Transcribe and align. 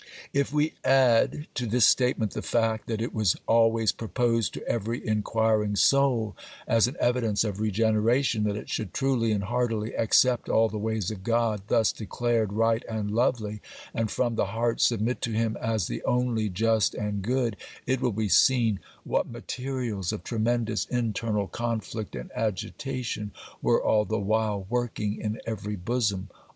If 0.33 0.51
we 0.51 0.73
add 0.83 1.45
to 1.53 1.67
this 1.67 1.85
statement 1.85 2.31
the 2.31 2.41
fact, 2.41 2.87
that 2.87 3.03
it 3.03 3.13
was 3.13 3.35
always 3.45 3.91
proposed 3.91 4.51
to 4.55 4.67
every 4.67 5.05
inquiring 5.05 5.75
soul, 5.75 6.35
as 6.67 6.87
an 6.87 6.95
evidence 6.99 7.43
of 7.43 7.59
regeneration, 7.59 8.43
that 8.45 8.55
it 8.55 8.67
should 8.67 8.95
truly 8.95 9.31
and 9.31 9.43
heartily 9.43 9.93
accept 9.93 10.49
all 10.49 10.69
the 10.69 10.79
ways 10.79 11.11
of 11.11 11.21
God 11.23 11.61
thus 11.67 11.91
declared 11.91 12.51
right 12.53 12.83
and 12.89 13.11
lovely, 13.11 13.61
and 13.93 14.09
from 14.09 14.33
the 14.33 14.47
heart 14.47 14.81
submit 14.81 15.21
to 15.21 15.33
Him 15.33 15.55
as 15.61 15.85
the 15.85 16.03
only 16.03 16.49
just 16.49 16.95
and 16.95 17.21
good, 17.21 17.55
it 17.85 18.01
will 18.01 18.11
be 18.11 18.27
seen 18.27 18.79
what 19.03 19.29
materials 19.29 20.11
of 20.11 20.23
tremendous 20.23 20.85
internal 20.85 21.45
conflict 21.45 22.15
and 22.15 22.31
agitation 22.33 23.29
were 23.61 23.83
all 23.83 24.05
the 24.05 24.17
while 24.17 24.65
working 24.67 25.21
in 25.21 25.39
every 25.45 25.75
bosom. 25.75 26.29